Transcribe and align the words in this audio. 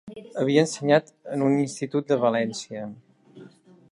Havia 0.43 0.61
ensenyat 0.67 1.11
en 1.35 1.43
un 1.49 1.59
institut 1.65 2.09
de 2.13 2.19
València. 2.25 2.89